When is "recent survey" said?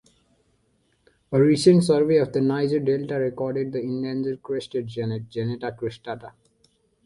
1.39-2.17